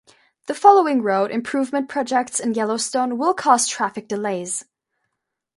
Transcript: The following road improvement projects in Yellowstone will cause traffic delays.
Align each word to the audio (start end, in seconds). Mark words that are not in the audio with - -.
The 0.47 0.55
following 0.55 1.03
road 1.03 1.29
improvement 1.29 1.87
projects 1.87 2.39
in 2.39 2.55
Yellowstone 2.55 3.19
will 3.19 3.35
cause 3.35 3.67
traffic 3.67 4.07
delays. 4.07 4.65